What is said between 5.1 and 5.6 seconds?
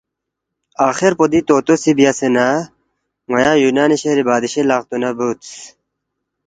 بُودس